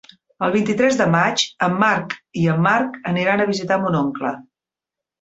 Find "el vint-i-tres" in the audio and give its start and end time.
0.45-0.97